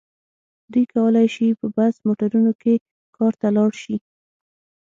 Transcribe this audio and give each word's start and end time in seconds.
دوی 0.71 0.85
کولای 0.93 1.27
شي 1.35 1.47
په 1.59 1.65
بس 1.75 1.95
موټرونو 2.07 2.51
کې 2.61 2.73
کار 3.15 3.33
ته 3.41 3.47
لاړ 3.55 3.71
شي. 3.83 3.95